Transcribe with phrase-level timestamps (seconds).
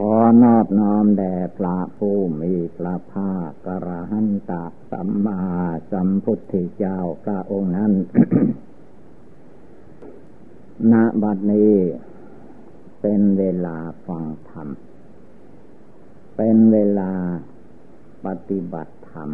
[0.00, 4.52] ขอนอบน้อมแด่พระผู้มีพระภาคกระหันต
[4.90, 5.40] สัมมา
[5.90, 7.92] สัมพุทธเจ้าพระองค์นั้น
[10.92, 11.74] ณ บัดนี้
[13.00, 14.68] เป็นเวลาฟังธรรม
[16.36, 17.12] เป็นเวลา
[18.24, 19.30] ปฏิบัติธรรม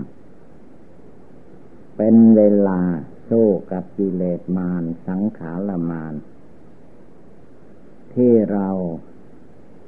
[1.96, 2.80] เป็นเวลา
[3.28, 6.14] สู้กับกิเลสมารสังขารมาร
[8.14, 8.70] ที่เรา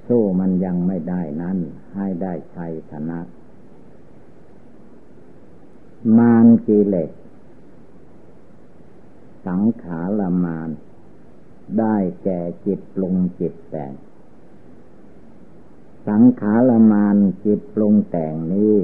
[0.07, 1.59] สู้มันยังไม่ได้นั้น
[1.95, 3.21] ให้ได้ชัยชนะ
[6.19, 7.11] มารกิเลส
[9.47, 10.71] สังขารมาร
[11.79, 13.93] ได้แก่จิตปรุงจิตแต่ง
[16.09, 18.79] สังขารมานจิตปรุงแต่งนี้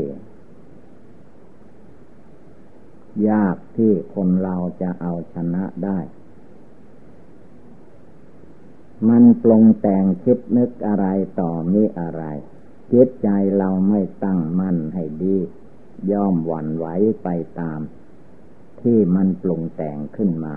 [3.31, 5.99] ยากที่คนเราจะเอาชนะได้
[9.09, 11.07] มันปรุงแต่งคิดนึกอะไร
[11.41, 12.25] ต่อมีอะไร
[12.93, 13.29] จิตใจ
[13.59, 15.37] เราไม่ตั้งมั่นให้ดี
[16.11, 16.87] ย่อมหวั่นไหว
[17.23, 17.29] ไป
[17.61, 17.81] ตาม
[18.81, 20.57] ที่มันปรุงแต่งขึ้นมา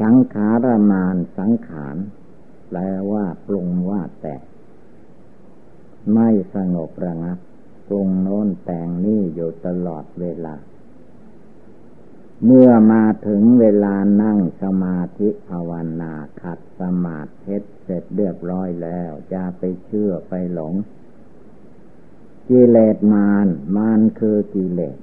[0.00, 1.96] สังขารมานสังขาร
[2.68, 2.78] แปล
[3.10, 4.36] ว่าปรุงว่าแต่
[6.14, 7.38] ไม่สงบระงับ
[7.88, 10.54] ปรุงโน้นแต่งนี่อยู่ตลอดเวลา
[12.44, 20.74] เมื่อมาถึงเวลานั่งสมาธิภาวนาขัดสมาธิเสร็จเรียบร้อยแล้วจะไปเชื่อไปหลง
[22.48, 24.98] กิเลสมานมานคือกิเลส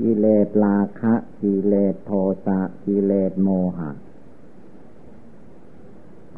[0.00, 2.12] กิเลสราคะกิเลสโท
[2.46, 3.90] สะกิเลสโมหะ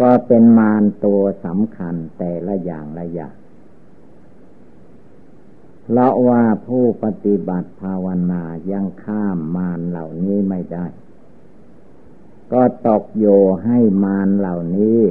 [0.00, 3.37] ก็เป็นมารตัวสำคัญแต่ละอย่างละอย่าง
[5.90, 10.86] เราะว่าผู้ปฏิบัติภาวนายังข้ามมารเหล่านี้ไม่ได้
[12.52, 13.26] ก็ตกโย
[13.64, 15.02] ให้มารเหล่านี้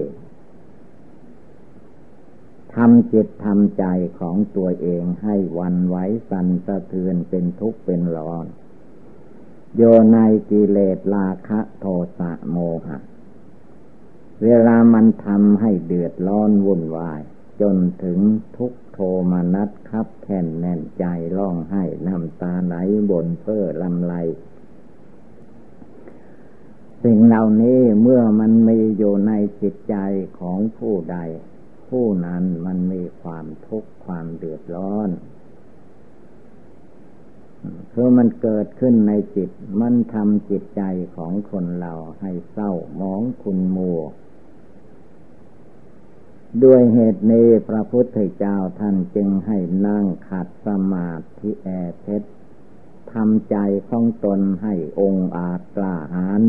[2.76, 3.84] ทำจิตทำใจ
[4.20, 5.98] ของตัวเองให้วันไหว
[6.30, 8.46] สั่นสะเทือนเป็นทุกข์เป็นร้อน
[9.76, 10.18] โยใน
[10.50, 11.86] กิเลสราคะโท
[12.18, 12.98] สะโมหะ
[14.44, 17.22] เวลามันทำให้เดือดร้อนวุ่นวาย
[17.62, 18.20] จนถึง
[18.58, 19.00] ทุกโท
[19.32, 21.06] มนัสคับแค่นแน่นใจ
[21.38, 22.76] ร้องไห้น้ำตาไหล
[23.10, 24.14] บนเพ้อลำไร
[27.04, 29.32] สิ่งเหล่านี้เมื่อมันมีอยู่ใน
[29.62, 29.96] จิตใจ
[30.40, 31.18] ของผู้ใด
[31.90, 35.10] ผู้นั้นมันมีความทุกข์ความเดือดร้อน
[37.92, 39.50] คือมันเกิดขึ้นในจิต
[39.82, 40.84] มันทำจิตใจ
[41.16, 44.02] ของคนเราให้เศร้ามองคุณมัว
[46.64, 49.58] ด้วยเหตุนี้พระพุทธเจ้าท่านจึงให้
[49.88, 51.70] นั่งขัดสมาธิแอ
[52.02, 52.30] เพชร
[53.14, 53.58] ทำใจ
[53.90, 56.42] ของตนให้องอาจกล้าหาญ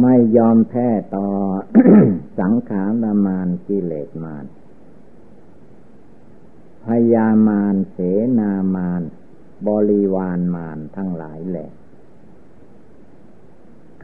[0.00, 1.28] ไม่ยอมแพ้ต่อ
[2.40, 4.44] สังขารมานกิเลสมาน
[6.84, 7.98] พยามานเส
[8.38, 9.02] นามาน
[9.68, 11.70] บริวารมานทั้งหลายแหละ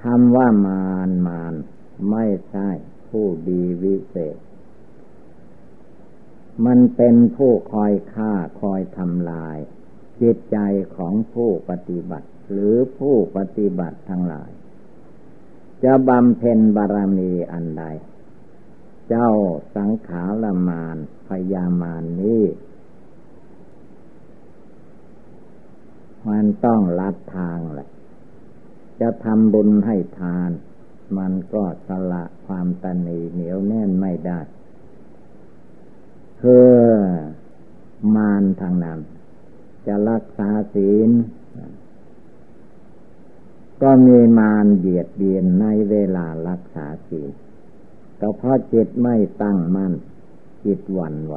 [0.02, 1.54] คำว่ามานมาน
[2.10, 2.68] ไม่ใช่
[3.08, 4.36] ผู้ดีวิเศษ
[6.66, 9.58] มันเป็นผู้คอยฆ่าคอยทำลาย
[10.20, 10.58] จิตใจ
[10.96, 14.50] ของผู้ปฏิบัติ หรือผู้ปฏิบัติทั้งหลาย
[15.84, 17.84] จะบำเพ็ญบารมีอันใด
[19.08, 19.30] เจ้า
[19.76, 20.96] สังขารมาน
[21.28, 22.44] พยามานนี้
[26.28, 27.88] มันต้องลัดทางแหละ
[29.00, 30.50] จะทำบุญให้ทาน
[31.18, 34.40] มันก็สละความตนีเหนียวแน่นไม่ได้
[36.44, 36.76] เพื่อ
[38.16, 39.00] มารทางนั้น
[39.86, 41.10] จะรักษาศีล
[43.82, 47.30] ก็มีมารเบียดเบียนในเวลารักษาศีล
[48.20, 49.92] ก็เพราะจิตไม่ตั้งมั่น
[50.64, 51.36] จิตหวั่นไหว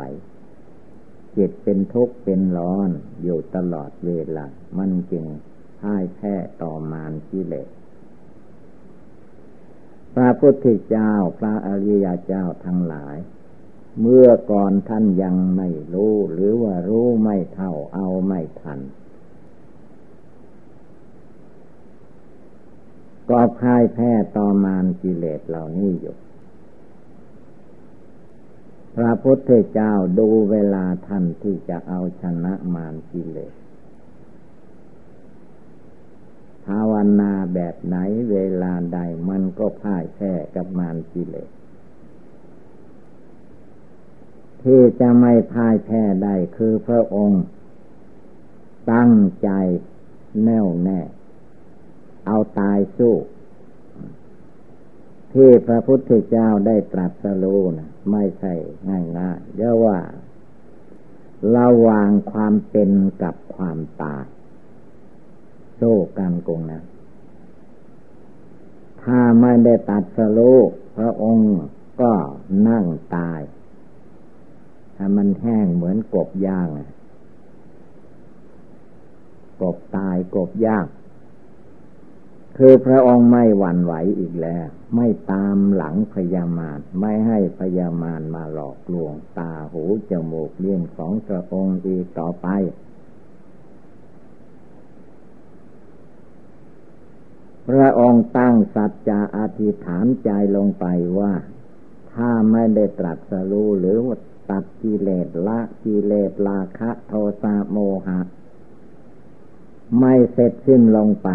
[1.38, 2.90] จิตเป็นทุกข์เป็นร้อน
[3.24, 4.46] อยู่ตลอดเวลา
[4.78, 5.26] มันจึง
[5.80, 7.70] พ่ายแพ้ต่อมารกิเลส
[10.14, 13.18] พระพุทธเจ้าพระอริยเจ้าทั้งหลาย
[14.02, 18.80] เมื่อก่อนท่านยังไม่รู้ หรือว่ารู้ไม่เท่าเอาไม่ทัน
[23.30, 26.16] ก็พ่ายแพ้ต่อมานกิเลสเหล่านี้อยู่
[28.96, 33.54] พระพุทธเจ้าดูเวลาท่านที่จะเอาชนะมารกิเลส
[36.66, 37.98] ภาวนาแบบไหน
[38.32, 39.00] เวลาใด
[39.30, 41.50] มันก็พ่ายแพ้กับมารกิเลส
[44.66, 47.44] ที่จะไม่พ่ายแพ้ได้คือพระองค์
[48.94, 49.14] ตั้ง
[49.44, 49.50] ใจ
[50.44, 51.00] แน่วแน่
[52.26, 53.16] เอาตายสู้
[55.34, 58.54] ที่พระพุทธเจ้าได้ตรัสรู้นะไม่ใช่
[58.90, 59.98] ง่ายง่ายเรียกว่า
[61.56, 62.92] ระวางความเป็น
[63.22, 64.26] กับความตาย
[65.76, 66.84] โซ่กันกงนะ
[69.04, 70.40] ถ้าไม่ได้ตัดสโล
[70.98, 71.56] พระองค์
[72.02, 72.14] ก็
[72.68, 72.86] นั่ง
[73.16, 73.40] ตาย
[74.96, 76.70] ถ้ามันแห้งเหมือนกบย่าง
[79.62, 80.86] กบตายกบย่าง
[82.58, 92.48] คือพระองค์ไม่หวั่นไหวอีกแล้ว ไม่ตามหลังพยามารไม่ให้พยามารมาหลอกลวง ตาหูจมูกเลี้ยงของพระองค์อีกต่อไป
[97.70, 100.86] พระองค์ตั้งสัจจะอธิษฐานใจลงไป
[101.20, 101.34] ว่า
[102.14, 104.16] ถ้าไม่ได้ตรัสรู้หรือว่า
[104.50, 107.78] ตัดกิเลสละกิเลสราคะโทสะโม
[108.08, 108.20] หะ
[110.00, 111.30] ไม่เสร็จสิ้นลงไป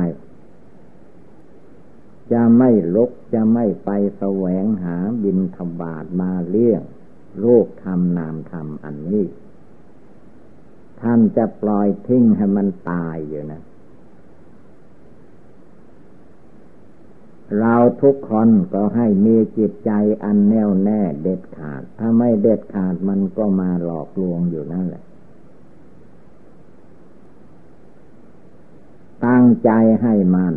[2.32, 6.82] จะไม่ลุกจะไม่ไปแสวงหาบินธบาตมาเลี้ยง
[7.42, 9.26] รูปธรรมนามธรรมอันนี้
[11.00, 13.62] ท่านจะปล่อยทิ้งให้มันตายอยู่นะ
[17.58, 19.90] เราทุกคนก็ให้มีจิตใจ
[20.24, 25.04] อันแน่วแน่เด็ดขาด ถ้าไม่เด็ดขาดมันก็มาหลอกลวงอยู่นั่นแหละ
[29.26, 29.70] ตั้งใจ
[30.02, 30.54] ให้มัน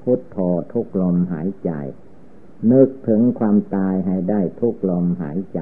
[0.00, 0.36] พุทโธ
[0.72, 1.70] ทุกลมหายใจ
[2.72, 5.60] นึกถึงความตายให้ได้ทุกลมหายใจ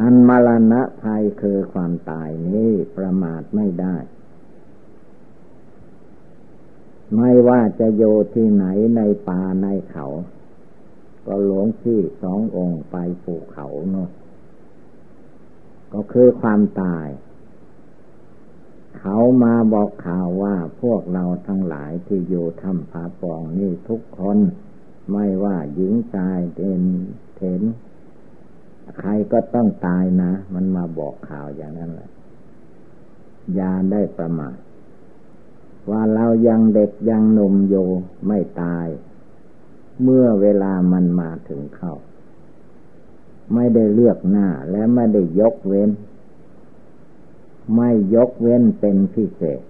[0.00, 3.96] อันมรณะภัยคือความตายนี้ประมาทไม่ได้
[7.14, 8.02] ไม่ว่าจะโย
[8.34, 8.66] ที่ไหน
[8.96, 10.06] ในป่าในเขา
[11.26, 14.08] ก็หลวงพี่สององค์ไปภูเขาเนาะ
[15.92, 17.06] ก็คือความตาย
[18.98, 24.38] เขามาบอกข่าวว่าพวกเราทั้งหลายที่อยู่ทำผาปองนี่ทุกคน
[25.12, 26.82] ไม่ว่าหญิงชายเด่น
[27.36, 27.62] เถน
[28.98, 32.10] ใครก็ต้องตายนะ มันมาบอกข่าวอย่างนั้นแหละ
[33.58, 34.56] ยาได้ประมาท
[35.90, 37.88] ว่าเรายังเด็กยังหนุ่มอยู่
[38.26, 38.86] ไม่ตาย
[40.02, 41.94] เมื่อเวลามันมาถึงเข้า
[43.54, 45.90] ไม่ได้เลือกหน้าและไม่ได้ยกเว้น
[47.76, 49.62] ไม่ยกเว้นเป็นพิเศษ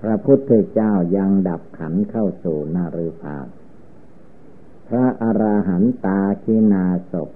[0.00, 3.46] พระพุทธเจ้ายังดับขันเข้าสู่นารุภาพ
[4.94, 7.30] ระอราหันตาคินาศพ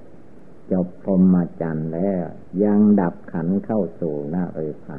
[0.72, 2.24] จบพรมจันทร์แล้ว
[2.62, 4.98] ยังดับขันเข้าสู่นารุภา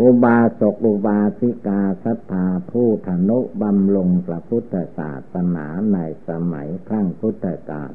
[0.00, 5.98] อุบาสกอุบาสิกาสัทธาผู้ธนุบำลงพระพุทธศาสนาใน
[6.28, 7.92] สมัยครั้งพุทธกาล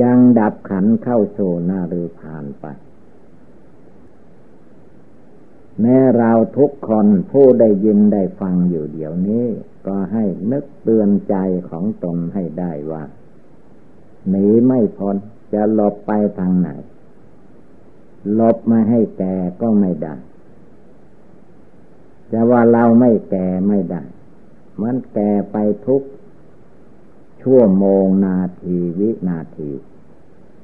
[0.00, 2.64] ยังดับขันเข้าสู่นาฤผ่านไป
[5.80, 9.46] แม้เราทุกคนผู้ได้ยินได้ฟังอยู่เดี๋ยวนี้
[9.86, 11.36] ก็ให้นึกเตือนใจ
[11.70, 13.04] ของตนให้ได้ว่า
[14.28, 15.16] หนีไม่พ้น
[15.52, 16.68] จะหลบไปทางไหน
[18.34, 20.14] หลบมาให้แก่ก็ไม่ได้
[22.30, 24.02] จะว่าเราไม่แก่ไม่ได้
[24.82, 26.02] มันแก่ไปทุก
[27.42, 29.70] ชั่วโมงนาทีวินาที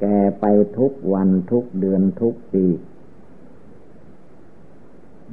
[0.01, 0.45] แก่ไป
[0.79, 2.67] ทุกวันทุกเดือนทุกปี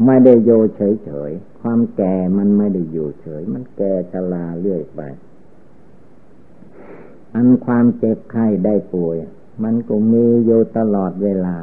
[0.06, 5.02] ไม่ได้โยเฉยเฉย ความแก่มันไม่ได้อยู่เฉย มันแก่ชราเรื่อยไป
[7.36, 9.16] อันความเจ็บไข้ได้ป่วย
[9.64, 11.56] มันก็มีอยู่ตลอดเวลา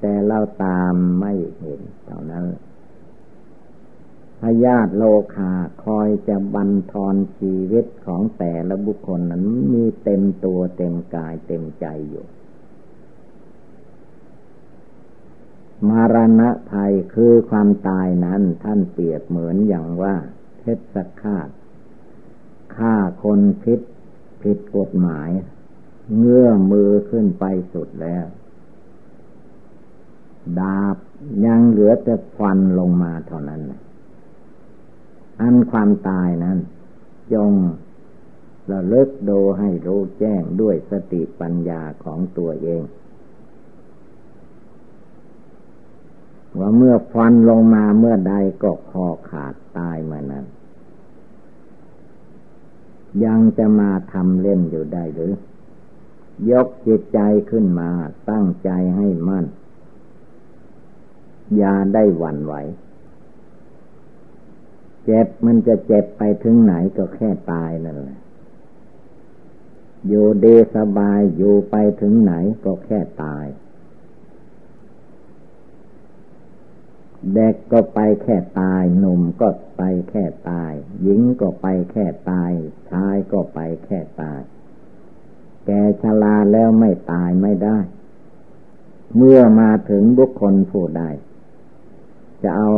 [0.00, 2.44] แต่เราตามไม่เห็นเท่านั้น
[4.40, 5.04] พยาธิโล
[5.34, 5.52] คา
[5.84, 9.42] คอยจะบันทอนชีวิตของแต่ละบุคคลนั้น
[9.72, 12.26] มีเต็มตัวเต็มกายเต็มใจอยู่
[15.88, 20.14] มารณะภัยคือความตายนั้นท่านเปรียบเหมือนอย่างว่า
[20.58, 21.48] เพชรฆาต
[22.76, 23.80] ฆ่าคนพิษ
[24.42, 25.30] ผิดกฎหมาย
[26.18, 28.26] เงื่อมือขึ้นไปสุดแล้ว
[30.58, 30.96] ดาบ
[31.44, 33.80] ยังเหลือแต่ควันลงมาเท่านั้นนะ
[35.40, 36.58] อันความตายนั้น
[37.32, 37.50] จง
[38.70, 42.82] ระลึกดูให้รู้แจ้งด้วยสติปัญญาของตัวเอง
[46.58, 50.44] ว่าเมื่อฟันลงมาเมื่อใดก็คอขาดตายเมื่อนั้น
[53.24, 55.32] ยังจะมาทำเล่นอยู่ได้หรือ
[56.50, 57.90] ยกจิตใจขึ้นมา
[58.30, 59.46] ตั้งใจให้มั่น
[61.56, 62.54] อย่าได้หวั่นไหว
[65.10, 68.20] เจ็บมันจะเจ็บไปถึงไหนก็แค่ตายนั่นแหละ
[70.06, 72.32] อยู่ดีสบายอยู่ไปถึงไหน
[72.64, 73.46] ก็แค่ตาย
[77.34, 80.72] เด็กก็ไปแค่ตาย หนุ่มก็ไปแค่ตาย
[81.02, 82.50] หญิงก็ไปแค่ตาย
[82.90, 84.40] ชายก็ไปแค่ตาย
[85.66, 85.70] แก
[86.02, 87.78] ชราแล้วไม่ตายไม่ได้
[89.16, 91.02] เมื่อมาถึงบุคคลผู้ใด
[92.42, 92.70] จะเอา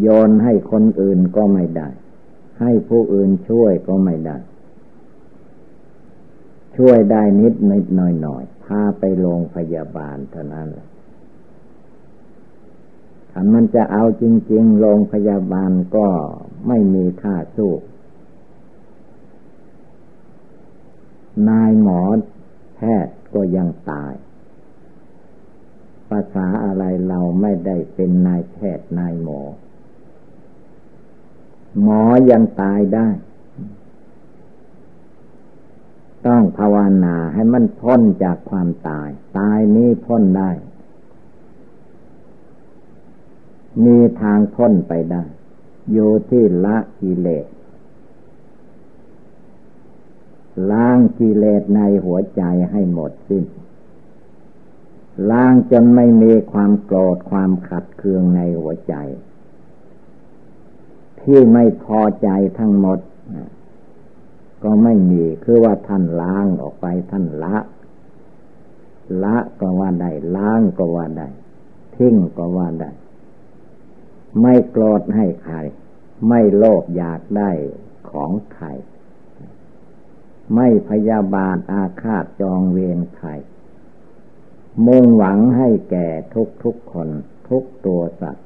[0.00, 1.88] โยนให้คนอื่นก็ไม่ได้
[2.60, 4.36] ให้ผู้อื่นช่วยก็ไม่ได้
[6.76, 10.88] ช่วยได้นิดนิดหน่อยหน่อยพาไปโรงพยาบาลเท่านั้นแหละ
[13.32, 16.08] ถ้ามันจะเอาจริง ๆ โรงพยาบาลก็
[16.68, 17.72] ไม่มีท่าสู้
[21.48, 22.00] นายหมอ
[22.76, 24.14] แพทย์ก็ยังตาย
[26.08, 29.40] ภาษาอะไรเราไม่ได้เป็นนายแพทย์นายหมอ
[31.82, 33.08] หมอยังตายได้
[36.26, 40.50] ต้องภาวนาให้มันพ้นจากความตาย ตายนี้พ้นได้
[43.84, 45.24] มีทางพ้นไปได้
[45.92, 47.46] อยู่ที่ละกิเลส
[50.70, 53.44] ล้างกิเลสในหัวใจให้หมดสิ้น
[55.30, 58.94] ล้างจนไม่มีความโกรธความขัดเคืองในหัวใจ
[61.26, 62.28] ที่ไม่พอใจ
[62.58, 62.98] ทั้งหมด
[64.64, 67.56] ก็ไม่มีคือว่าท่านล้างออกไปท่านละ
[69.22, 71.28] ละก็ว่าได้ล้างก็ว่าได้
[71.96, 72.90] ทิ้งก็ว่าได้
[74.40, 75.56] ไม่โกรธให้ใคร
[76.28, 77.50] ไม่โลภอยากได้
[78.10, 78.66] ของใคร
[80.54, 83.30] ไม่พยาบาทอาฆาตจองเวรใคร
[84.86, 87.08] มุ่งหวังให้แก่ทุกทุกคน
[87.48, 88.45] ทุกตัวสัตว์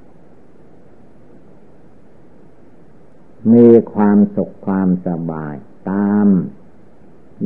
[3.52, 5.54] มีความสุขความสบาย
[5.90, 6.26] ตาม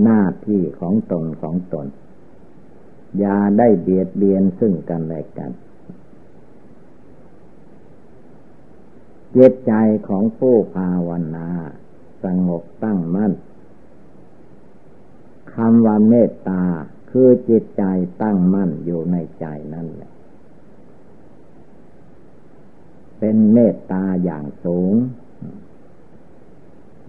[0.03, 1.87] หน้าที่ของตนของตน
[3.19, 5.53] อย่าได้เบียดเบียนซึ่งกันและกัน
[9.33, 9.73] เจตใจ
[10.09, 11.49] ของผู้ภาวนา
[12.25, 13.33] สงบตั้งมั่น
[15.55, 16.63] คำว่าเมตตา
[17.11, 17.83] คือจิตใจ
[18.23, 20.13] ตั้งมั่นอยู่ในใจนั่นแหละ
[23.19, 24.95] เป็นเมตตาอย่างสูง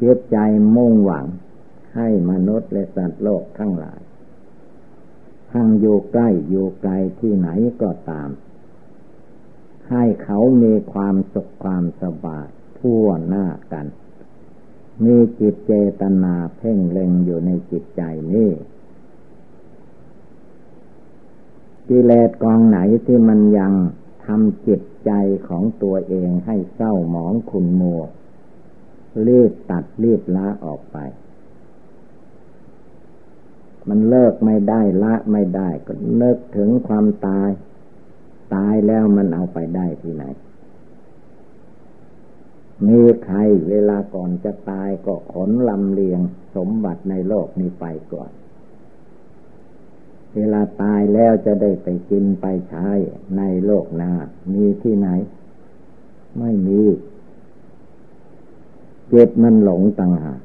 [0.01, 0.37] จิตใจ
[0.75, 1.25] มุ่งหวัง
[1.95, 4.01] ให้มนุษย์และสัตว์โลกทั้งหลาย
[5.51, 7.49] ทั้งอยู่ใกล้อยู่ไกลที่ไหน
[7.81, 8.29] ก็ตาม
[9.89, 12.47] ให้เขามีความสุขความสบาย
[12.79, 13.87] ทั่วหน้ากัน
[15.03, 18.01] มีจิตเจตนาเพ่งเล็งอยู่ในจิตใจ
[18.33, 18.51] นี้
[21.89, 23.73] กิเลสกองไหนที่มันยัง
[24.25, 25.11] ทำจิตใจ
[25.47, 28.01] ของตัวเองให้เศร้าหมองขุนมัว
[29.27, 30.97] รีบตัดรีบละออกไป
[33.89, 37.49] มันเลิกไม่ได้ละไม่ได้ก็เลิกถึงความตาย
[38.55, 40.23] ตายแล้วมันเอาไปได้ที่ไหน
[42.87, 43.37] มีใคร
[43.69, 46.21] เวลาก่อนจะตายก็ขนลำเลียง
[46.55, 48.31] สมบัติในโลกนี้ไปก่อน
[50.35, 52.87] เวลาตายแล้วจะได้ไปกินไปใช้
[53.37, 54.11] ในโลกหน้า
[54.53, 55.09] มีที่ไหน
[56.39, 56.81] ไม่มี
[59.13, 60.41] จ็ดมันหลงต่างหาก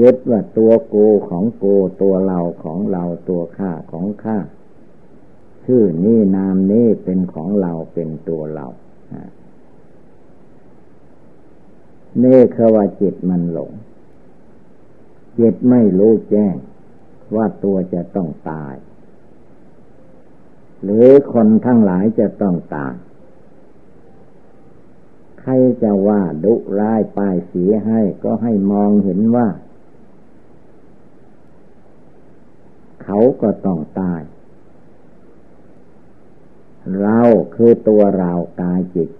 [0.00, 0.96] ยึดว่าตัวโก
[1.28, 1.64] ของโก
[2.02, 4.38] ตัวเราของเราตัวข้าของข้า
[5.64, 8.66] ชื่อนี้นามนี้เป็นของเราเป็นตัวเรา
[12.20, 13.72] เน่คือว่าจิตมันหลง
[15.38, 16.54] จิตไม่รู้แจ้ง
[17.36, 18.74] ว่าตัวจะต้องตาย
[20.82, 22.94] หรือคนทั้งหลายจะต้องตาย
[25.42, 29.48] ใครจะว่าดุร้ายป้ายสีให้ก็ให้มองเห็นว่า
[33.04, 34.22] เขาก็ต้องตาย
[37.00, 37.20] เรา
[37.54, 39.10] คือตัวเรากายจิต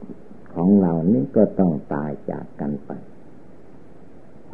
[0.55, 2.91] ของเรานี่ก็ต้องตายจากกันไป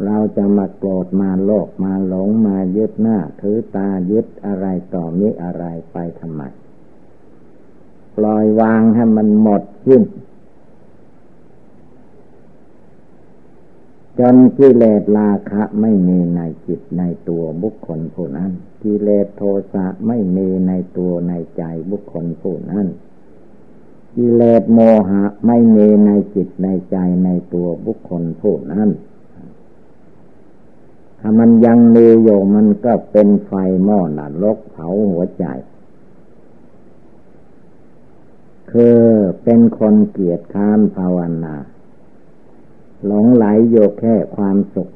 [0.04, 6.42] เราจะมาโกรธมาโลภมาหลงมายึดหน้า ถือตายึดอะไรต่อมิอะไรไปทำไม
[8.16, 10.02] ปล่อยวางให้มันหมดสิ้น
[14.18, 18.50] จนกิเลสราคะไม่มีในจิตในตัวบุคคลผู้นั้น
[18.82, 22.86] กิเลสโทสะไม่มีในตัวในใจบุคคลผู้นั้น
[24.16, 28.88] กิเลสโมหะไม่มีในจิตในใจในตัวบุคคลผู้นั้น
[31.20, 33.52] ถ้ามันยังมีอยู่มันก็เป็นไฟ
[33.84, 35.44] หม้อนรกเผาหัวใจ
[38.70, 38.98] คือ
[39.42, 41.54] เป็นคนเกียจค้านภาวนา
[43.06, 44.88] หลงไหลโยแค่ความสุข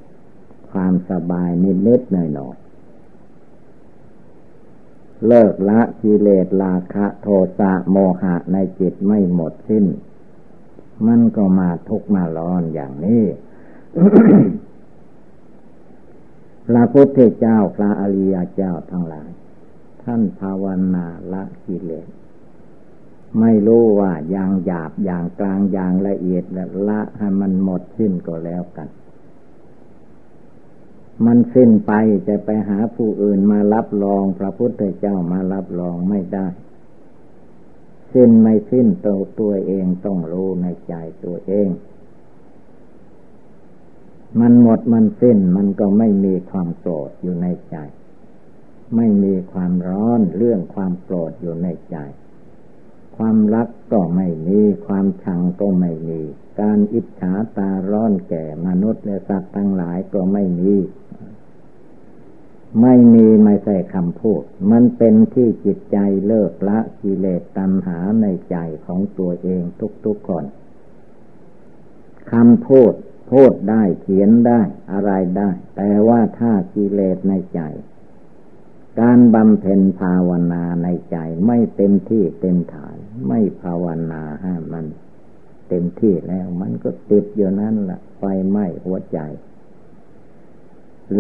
[0.72, 1.50] ความสบาย
[1.86, 2.62] นิดๆหน่อยๆ
[5.26, 7.26] เลิกละกิเลสราคะโท
[7.58, 9.86] สะโมหะในจิตไม่หมดสิ้น
[11.06, 13.24] มันก็มาทุกมาร้อนอย่างนี้
[16.66, 19.30] พระพุทธเจ้าพระอริยเจ้าทั้งหลาย
[20.02, 22.08] ท่านภาวนาละกิเลส
[23.40, 26.44] ไม่รู้ว่าอย่างหยาบอย่างกลางอย่างละเอียด
[26.88, 28.88] ละให้มันหมดสิ้นก็แล้วกัน
[31.24, 31.92] มันสิ้นไป
[32.28, 36.46] จะไปหาผู้อื่นมารับรองพระพุทธเจ้ามารับรองไม่ได้
[38.12, 41.68] สิ้นไม่สิ้นตัวตัวเองต้องรู้ในใจตัวเอง
[44.40, 47.76] มันหมดมันสิ้นมันก็ไม่มีความโกรธอยู่ในใจ
[48.96, 51.96] ไม่มีความร้อนเรื่องความโกรธอยู่ในใจ
[53.16, 56.20] ความรักก็ไม่มี ความชังก็ไม่มี
[56.60, 60.74] การอิจฉาตาร้อนแก่มนุษย์และสัตว์ทั้งหลายก็ไม่มี
[62.80, 69.62] ไม่มีไม่ใช่คำพูด มันเป็นที่จิตใจเลิกละกิเลสตัณหาในใจของตัวเอง
[70.04, 70.44] ทุกๆคน
[72.32, 72.92] คำพูด
[73.30, 74.60] พูดได้เขียนได้
[74.92, 77.60] อะไรได้ แต่ว่าถ้ากิเลสในใจ
[79.00, 81.16] การบำเพ็ญภาวนาในใจ
[81.46, 84.84] ไม่เต็มที่เต็มฐาน ไม่ภาวนาให้มัน
[85.68, 89.18] เต็มที่แล้วมันก็ติดอยู่นั่นละ่ะไฟไหม้หัวใจ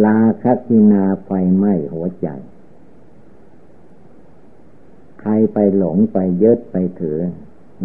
[0.04, 2.28] ลาคกินาไฟไหม้หัวใจ
[5.20, 7.18] ใครไปหลงไปยึดไปถือ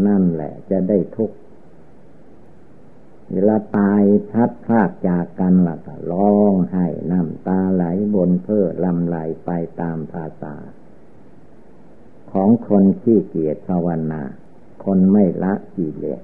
[0.07, 1.37] นั่นแหละจะได้ทุกข์
[3.31, 7.83] เวลาตายชัดพากจากกันล่ะก็ร้องไห้น้ำตาไหล
[8.13, 9.49] บนเพื่อลำไหลไป
[9.81, 10.55] ตามภาษา
[12.31, 14.21] ของคนขี้เกียจภาวนา
[14.83, 16.21] คนไม่ละกิเลส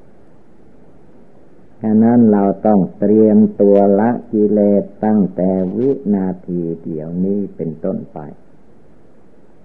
[1.82, 8.20] ฉะนั้นเราต้องเตรียมตัวละกิเลสตั้งแต่วินาทีเดียวนี้เป็นต้นไป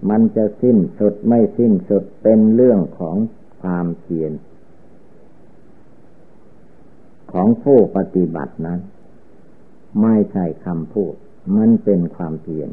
[0.09, 3.17] มันจะสิ้นสุดไม่สิ้นสุดเป็นเรื่องของ
[3.61, 4.31] ความเพียร
[7.31, 8.79] ของผู้ปฏิบัตินั้น
[10.01, 11.13] ไม่ใช่คำพูด
[11.55, 12.69] มันเป็นความเพียร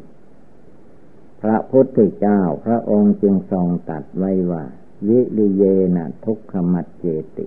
[1.42, 4.64] พระพุทธเจ้าพระองค์จึงทรงตัดไว้ว่า
[5.09, 5.64] วิริเย
[5.96, 7.05] นะทุกขมัดเจ
[7.38, 7.46] ติ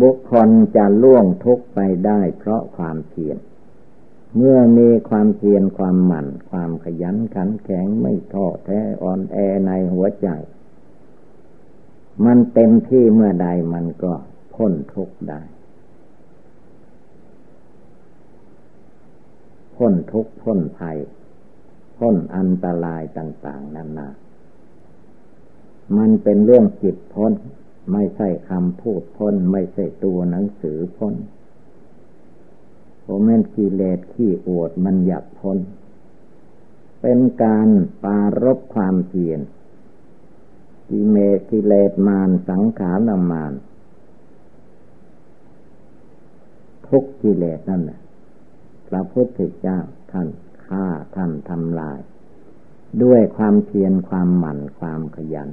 [0.00, 3.38] บุคคลจะล่วงทุกไปได้เพราะความเพียร
[4.36, 10.28] เมื่อมีความเพียรความหมั่น ความขยันขันแข็งไม่ท้อแท้อ่อนแอในหัวใจ
[12.24, 14.12] มันเต็มที่เมื่อใดมันก็
[14.54, 15.40] พ้นทุกได้
[19.76, 20.98] พ้นทุกพ้นภัย
[21.98, 24.08] พ้นอันตรายต่างๆนานา
[25.96, 27.32] มันเป็นเรื่องจิตพ้น
[27.92, 31.14] ไม่ใช่คำพูดพ้น ไม่ใช่ตัวหนังสือพ้น
[33.02, 35.58] โอเมนกิเลสขี้อวดมันหยับพ้น
[37.00, 37.68] เป็นการ
[38.04, 39.40] ปารบความเพียร
[40.88, 41.16] กิเม
[41.50, 43.52] กิเลสมานสังขารมาน
[46.88, 48.00] ทุกกิเลสนั่นแหละ
[48.88, 49.78] พระพุทธเจ้า
[50.12, 50.28] ท่าน
[50.68, 52.00] ฆ่าท่านทำลาย
[53.02, 55.50] ด้วยความเพียรความหมั่นความขยัน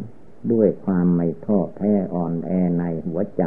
[0.52, 3.44] ด้วยความไม่ท้อแท้อ่อนแอในหัวใจ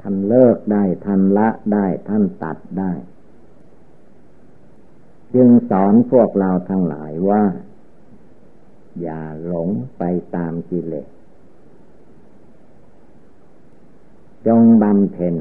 [0.00, 2.92] ท่านเลิกได้ท่านละได้ท่านตัดได้
[5.34, 7.42] จึงสอนพวกเราทั้งหลายว่า
[9.00, 10.02] อย่าหลงไป
[10.36, 11.08] ตามกิเลส
[14.46, 15.34] จงบำเพ็ญ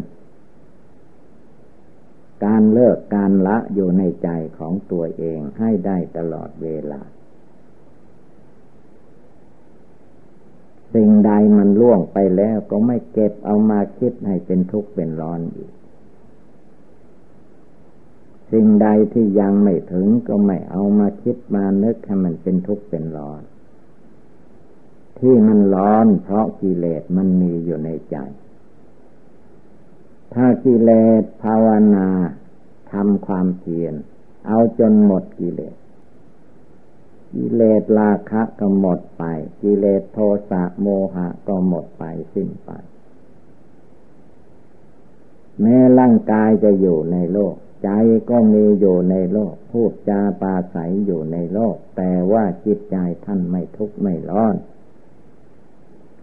[2.46, 7.02] การเลิกการละอยู่ในใจของตัวเองให้ได้ตลอดเวลา
[10.94, 15.72] สิ่งใดมันล่วงไปแล้วก็ไม่เก็บเอามาคิดให้เป็นทุกข์เป็นร้อนอีก
[18.52, 23.42] สิ่งใดที่ยังไม่ถึงก็ไม่เอามาคิดมานึกให้มันเป็นทุกข์เป็นร้อน
[25.20, 28.18] ที่มันร้อนเพราะกิเลสมันมีอยู่ในใจ
[30.34, 32.08] ถ้ากิเลสภาวนา
[32.92, 33.94] ทำความเพียร
[34.48, 35.76] เอาจนหมดกิเลส
[37.34, 39.24] กิเลสราคะก็หมดไป
[39.62, 40.18] กิเลสโท
[40.50, 42.70] สะโมหะก็หมดไปสิ้นไป
[45.62, 47.90] แม้ร่างกายจะอยู่ในโลก ใจ
[48.30, 54.56] ก็มีอยู่ในโลก พูดจาปาศัยอยู่ในโลก แต่ว่าจิตใจท่านไม่ทุกข์ไม่ร้อน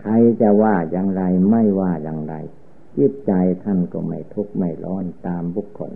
[0.00, 2.34] ใครจะว่าอย่างไรไม่ว่าอย่างไร
[2.98, 3.32] จิตใจ
[3.64, 5.92] ท่านก็ไม่ทุกข์ไม่ร้อนตามบุคคล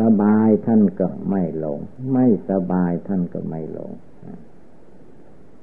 [0.00, 1.80] สบายท่านก็ไม่หลง
[2.12, 3.92] ไม่สบายท่านก็ไม่หลง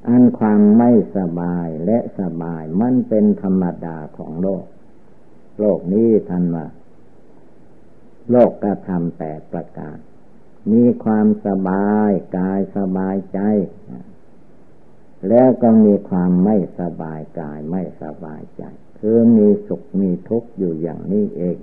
[0.07, 4.65] อันความไม่สบายและสบายมันเป็นธรรมดาของโลก
[5.59, 6.67] โลกนี้ท่านว่า
[8.29, 9.97] โลกกระทำแปดประการ
[10.71, 13.39] มีความสบายกายสบายใจ
[15.29, 18.63] แล้วก็มีความไม่สบายกายไม่สบายใจ
[19.05, 21.57] คือมีสุขมีทุกข์อยู่อย่างนี้เอง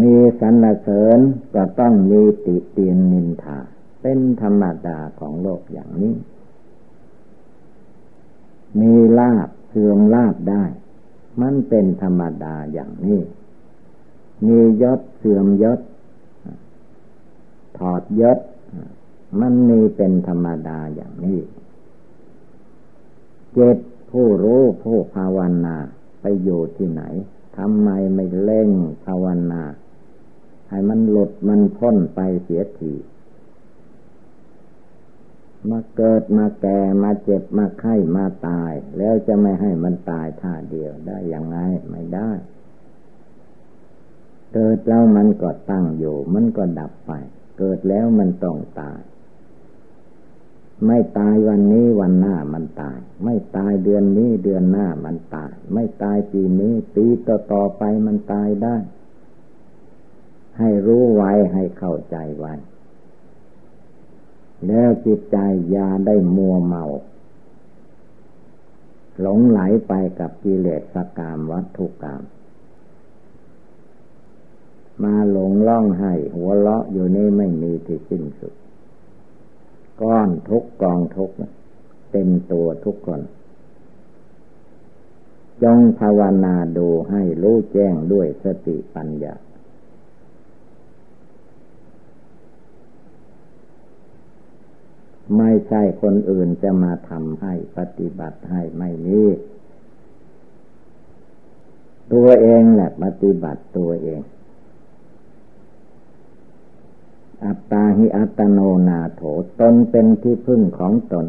[0.00, 1.18] มีสรรเสริญ
[1.54, 3.58] ก็ต้องมีติเตียนนินทา
[4.02, 6.14] เป็นธรรมดาของโลกอย่างนี้
[8.80, 10.64] มีลาบเสื่อมลาบได้
[11.40, 13.20] มันเป็นธรรมดาอย่างนี้
[14.46, 15.80] มียศเสื่อมยศ
[17.78, 18.38] ถอดยศ
[19.40, 21.40] มันมีเป็นธรรมดาอย่างนี้
[23.58, 23.78] เจ็ด
[24.10, 25.76] ผู้รู้ผู้ภาวนา
[26.20, 27.02] ไปอยู่ที่ไหน
[27.56, 28.70] ทำไมไม่เล่ง
[29.04, 29.62] ภาวนา
[30.68, 32.94] ให้มันหลุดมันพ้นไปเสียที
[35.70, 41.56] มาเกิดมาแก่มาเจ็บมาไข้มาตาย แล้วจะไม่ให้มันตายท่าเดียวได้อย่างไง
[41.90, 42.30] ไม่ได้
[44.54, 47.10] เกิดแล้วมันก็ตั้งอยู่ มันก็ดับไป
[47.58, 49.00] เกิดแล้วมันต้องตาย
[50.84, 58.76] ไม่ตายวันนี้วันหน้ามันตาย ไม่ตายเดือนนี้เดือนหน้ามันตาย ไม่ตายปีนี้ปีต่อต่อไปมันตายได้
[60.58, 62.54] ให้รู้ไว้ให้เข้าใจไว้
[64.66, 65.36] แล้วจิตใจ
[65.74, 66.84] ยาได้มัวเมา
[69.20, 72.22] หลงไหลไปกับกิเลสกามวัตถุกรรม
[75.02, 78.54] มาหลงล่องให้หัวเลาะอยู่นี่ไม่มีที่สิ้นสุด
[80.02, 81.30] ก้อนทุกกองทุก
[82.10, 83.20] เต็มตัวทุกคน
[85.62, 89.34] จงภาวนาดูให้รู้แจ้งด้วยสติปัญญา
[95.36, 99.22] ไม่ใช่คนอื่นจะมาทำให้ปฏิบัติให้ไม่มี
[102.12, 104.20] ตัวเองแหละปฏิบัติตัวเอง
[107.44, 109.22] อัตตาหิอัตโนนาโถ
[109.60, 111.26] ตนเป็นที่พึ่งของตน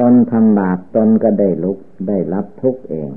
[0.00, 3.10] ตนทำบาปตนก็ได้ลุกได้รับทุกเอง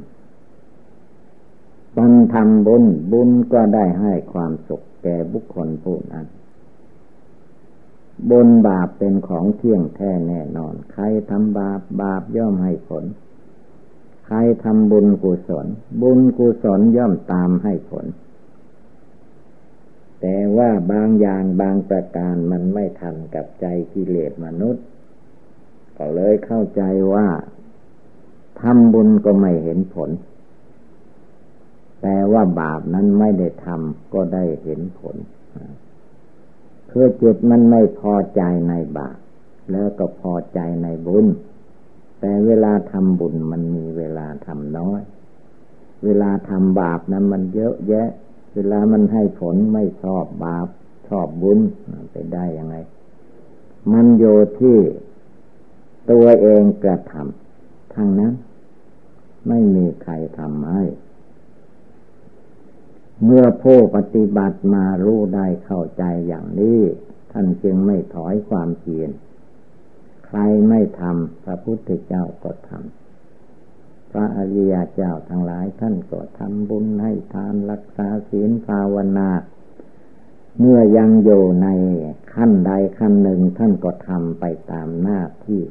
[1.97, 6.25] ตนทำบุญบุญก็ได้ให้ความสุขแก่บุคคลผู้นั้น
[8.29, 13.05] บุญบาปเป็นของเที่ยงแท้แน่นอน ใครทำบาปบาปย่อมให้ผล
[14.25, 15.67] ใครทำบุญกุศล
[16.01, 18.05] บุญกุศลย่อมตามให้ผล
[20.59, 24.83] ว่าบางอย่างบางประการมันไม่ทันกับใจกิเลสมนุษย์
[25.97, 26.81] ก็เลยเข้าใจ
[27.13, 27.27] ว่า
[28.61, 30.09] ทำบุญก็ไม่เห็นผล
[32.01, 35.15] แต่ว่าบาปนั้นไม่ได้ทำก็ได้เห็นผล
[36.91, 39.17] คือจิตมันไม่พอใจในบาป
[39.71, 41.25] แล้วก็พอใจในบุญ
[42.19, 45.01] แต่เวลาทำบุญมันมีเวลาทำน้อย
[46.03, 48.09] เวลาทำบาปนั้นมันเยอะแยะ
[48.53, 50.67] เวลามันให้ผลไม่ชอบบาป
[51.07, 51.59] ชอบบุญ
[52.11, 52.75] ไปได้ยังไง
[53.91, 54.23] มันโย
[54.59, 54.77] ที่
[56.11, 58.33] ตัวเองกระทำทางนั้น
[59.47, 60.83] ไม่มีใครทำให้
[63.23, 66.79] เมื่อผู้ปฏิบัติมารู้ได้เข้าใจอย่างนี้
[67.31, 69.09] ท่านจึงไม่ถอยความเพียร
[70.27, 72.98] ใครไม่ทำพระพุทธเจ้าก็ทำ
[74.11, 79.29] พระอริยเจ้าทั้งหลายท่านก็ทำบุญให้ทานรักษาศีลภาวนา
[80.59, 81.67] เมื่อยังอยู่ใน
[82.33, 85.63] ขั้นใดขั้นหนึ่งท่านก็ทำไปตามหน้าที่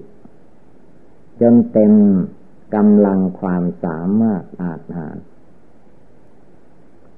[1.40, 1.92] จนเต็ม
[2.74, 5.16] กำลังความสามารถอาจหาร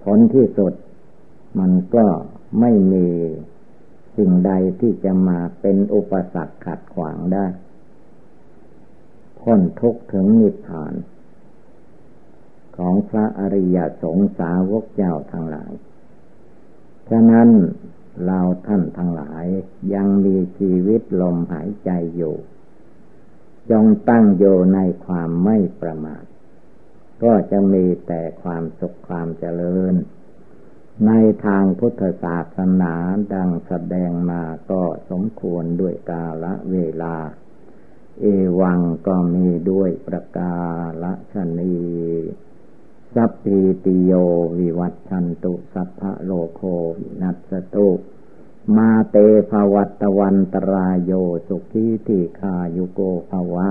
[0.02, 0.72] ผลที่สุด
[1.58, 2.06] มันก็
[2.60, 3.06] ไม่มี
[4.16, 7.46] สิ่งใดที่จะมาเป็นอุปสรรคขัดขวางได้
[9.40, 10.94] พ้นทุกข์ถึงนิพพาน
[12.76, 15.72] ของพระอริยสงสาวกเจ้าทั้งหลาย
[17.10, 17.48] ฉะนั้น
[18.26, 19.46] เราท่านทั้งหลาย
[19.94, 22.36] ยังมีชีวิตลมหายใจอยู่
[23.70, 26.24] จงตั้งอยู่ในความไม่ประมาท
[27.22, 29.94] ก็จะมีแต่ความสุขความเจริญ
[31.06, 31.12] ใน
[31.44, 32.94] ทางพุทธศาสนา
[33.32, 37.16] ดังแสดงมาก็สมควรด้วยกาละเวลา
[38.20, 38.26] เอ
[38.60, 40.54] วังก็มีด้วยประกา
[41.32, 41.74] ศนี
[43.14, 44.12] สัพพิติโย
[44.58, 46.60] วิวัตชันตุสัพพะโลโค
[46.98, 47.88] วินัสตุ
[48.76, 49.16] มาเต
[49.50, 51.12] ภวัตวันตรายโย
[51.48, 53.68] สุขีติคายุโกภวะ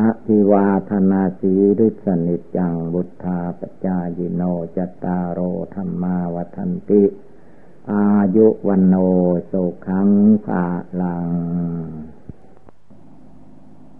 [0.00, 4.42] อภิวาธนาสีริสนิจังบุทธาปจายโน
[4.76, 5.40] จตารโอ
[5.74, 7.04] ธรรมาวันติ
[7.92, 8.94] อายุวันโน
[9.50, 10.08] สุขัง
[10.44, 10.64] ภา
[11.00, 11.28] ลัง